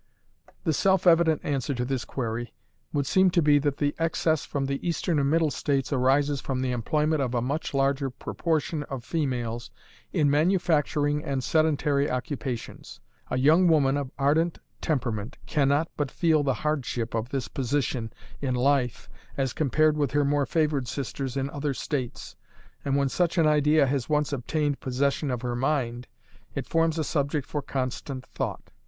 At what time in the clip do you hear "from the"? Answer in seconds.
4.45-4.81, 6.41-6.71